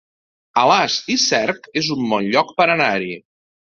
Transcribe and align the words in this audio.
Alàs 0.61 0.95
i 1.15 1.19
Cerc 1.25 1.69
es 1.83 1.91
un 1.97 2.09
bon 2.15 2.27
lloc 2.37 2.53
per 2.61 2.71
anar-hi 2.77 3.13